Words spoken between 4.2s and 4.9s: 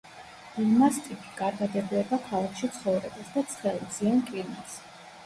კლიმატს.